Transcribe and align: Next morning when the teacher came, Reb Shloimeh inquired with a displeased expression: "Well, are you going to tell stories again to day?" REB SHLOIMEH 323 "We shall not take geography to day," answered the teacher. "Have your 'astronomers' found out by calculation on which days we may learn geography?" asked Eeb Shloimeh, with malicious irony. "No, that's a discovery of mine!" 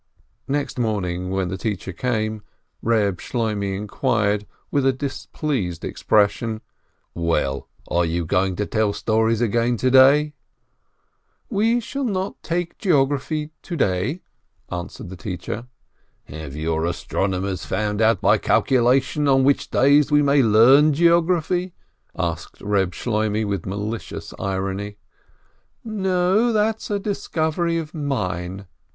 Next 0.47 0.79
morning 0.79 1.29
when 1.29 1.49
the 1.49 1.59
teacher 1.59 1.93
came, 1.93 2.41
Reb 2.81 3.19
Shloimeh 3.19 3.75
inquired 3.77 4.47
with 4.71 4.83
a 4.83 4.91
displeased 4.91 5.85
expression: 5.85 6.61
"Well, 7.13 7.69
are 7.87 8.03
you 8.03 8.25
going 8.25 8.55
to 8.55 8.65
tell 8.65 8.93
stories 8.93 9.41
again 9.41 9.77
to 9.77 9.91
day?" 9.91 10.33
REB 11.51 11.53
SHLOIMEH 11.53 11.59
323 11.59 11.75
"We 11.75 11.79
shall 11.81 12.03
not 12.03 12.41
take 12.41 12.79
geography 12.79 13.51
to 13.61 13.77
day," 13.77 14.21
answered 14.71 15.09
the 15.09 15.15
teacher. 15.15 15.67
"Have 16.23 16.55
your 16.55 16.83
'astronomers' 16.87 17.65
found 17.65 18.01
out 18.01 18.21
by 18.21 18.39
calculation 18.39 19.27
on 19.27 19.43
which 19.43 19.69
days 19.69 20.09
we 20.11 20.23
may 20.23 20.41
learn 20.41 20.93
geography?" 20.93 21.75
asked 22.17 22.57
Eeb 22.57 22.93
Shloimeh, 22.93 23.45
with 23.45 23.67
malicious 23.67 24.33
irony. 24.39 24.97
"No, 25.83 26.51
that's 26.51 26.89
a 26.89 26.97
discovery 26.97 27.77
of 27.77 27.93
mine!" 27.93 28.65